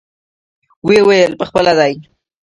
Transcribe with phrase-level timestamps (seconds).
[0.85, 1.93] ويې ويل پخپله دى.